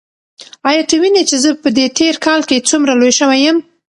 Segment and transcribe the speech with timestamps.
[0.69, 3.57] ایا ته وینې چې زه په دې تېر کال کې څومره لوی شوی یم؟